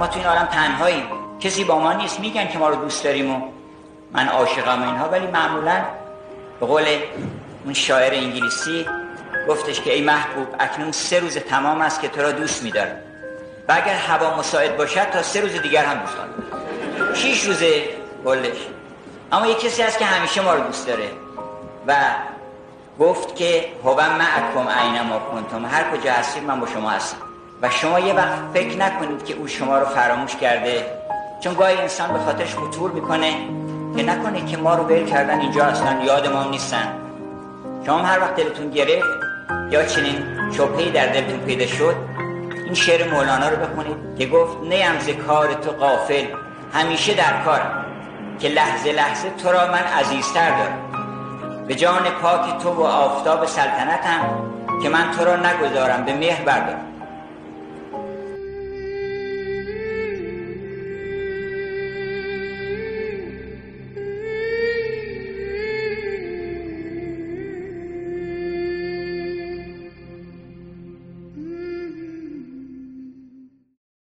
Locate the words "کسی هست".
19.60-19.98